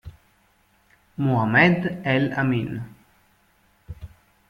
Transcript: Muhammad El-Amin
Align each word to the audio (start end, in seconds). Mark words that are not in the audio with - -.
Muhammad 1.15 2.01
El-Amin 2.03 2.81